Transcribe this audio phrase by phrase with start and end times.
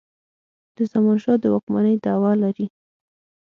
[0.75, 2.65] د زمانشاه د واکمنی دعوه لري.